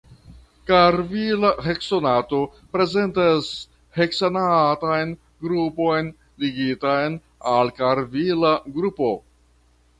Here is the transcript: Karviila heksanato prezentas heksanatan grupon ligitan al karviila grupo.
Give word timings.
Karviila 0.69 1.51
heksanato 1.65 2.39
prezentas 2.77 3.51
heksanatan 3.99 5.13
grupon 5.47 6.11
ligitan 6.47 7.21
al 7.55 7.73
karviila 7.81 8.53
grupo. 8.79 9.15